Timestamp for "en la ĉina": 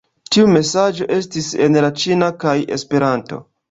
1.69-2.35